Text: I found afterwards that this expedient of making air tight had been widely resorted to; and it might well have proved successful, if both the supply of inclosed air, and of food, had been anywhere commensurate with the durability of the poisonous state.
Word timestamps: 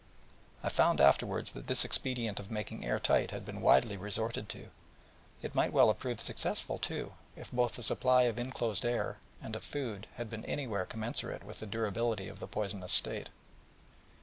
I 0.63 0.69
found 0.69 0.99
afterwards 0.99 1.51
that 1.51 1.67
this 1.67 1.85
expedient 1.85 2.39
of 2.39 2.49
making 2.49 2.83
air 2.83 2.99
tight 2.99 3.29
had 3.29 3.45
been 3.45 3.61
widely 3.61 3.97
resorted 3.97 4.49
to; 4.49 4.57
and 4.61 4.71
it 5.43 5.53
might 5.53 5.71
well 5.71 5.89
have 5.89 5.99
proved 5.99 6.21
successful, 6.21 6.81
if 7.35 7.51
both 7.51 7.75
the 7.75 7.83
supply 7.83 8.23
of 8.23 8.39
inclosed 8.39 8.83
air, 8.83 9.17
and 9.43 9.55
of 9.55 9.63
food, 9.63 10.07
had 10.15 10.27
been 10.27 10.43
anywhere 10.45 10.87
commensurate 10.87 11.43
with 11.43 11.59
the 11.59 11.67
durability 11.67 12.27
of 12.29 12.39
the 12.39 12.47
poisonous 12.47 12.91
state. 12.93 13.29